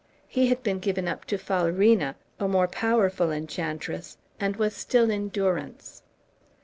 He 0.27 0.47
had 0.47 0.63
been 0.63 0.79
given 0.79 1.07
up 1.07 1.25
to 1.25 1.37
Falerina, 1.37 2.15
a 2.39 2.47
more 2.47 2.67
powerful 2.67 3.29
enchantress, 3.31 4.17
and 4.39 4.55
was 4.55 4.75
still 4.75 5.11
in 5.11 5.29
durance. 5.29 6.01